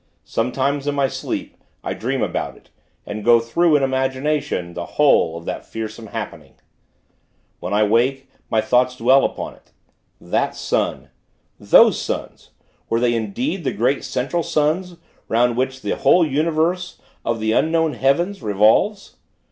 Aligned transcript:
Sometimes, 0.25 0.87
in 0.87 0.95
my 0.95 1.07
sleep, 1.07 1.57
I 1.83 1.93
dream 1.93 2.23
about 2.23 2.57
it, 2.57 2.71
and 3.05 3.23
go 3.23 3.39
through, 3.39 3.75
in 3.75 3.83
imagination, 3.83 4.73
the 4.73 4.85
whole 4.97 5.37
of 5.37 5.45
that 5.45 5.63
fearsome 5.63 6.07
happening. 6.07 6.55
When 7.59 7.71
I 7.71 7.83
wake, 7.83 8.27
my 8.49 8.61
thoughts 8.61 8.95
dwell 8.95 9.23
upon 9.23 9.53
it. 9.53 9.71
That 10.19 10.55
Sun 10.55 11.11
those 11.59 12.01
Suns, 12.01 12.49
were 12.89 12.99
they 12.99 13.13
indeed 13.13 13.63
the 13.63 13.71
great 13.73 14.03
Central 14.03 14.41
Suns, 14.41 14.97
'round 15.27 15.55
which 15.55 15.83
the 15.83 15.95
whole 15.97 16.25
universe, 16.25 16.97
of 17.23 17.39
the 17.39 17.51
unknown 17.51 17.93
heavens, 17.93 18.41
revolves? 18.41 19.17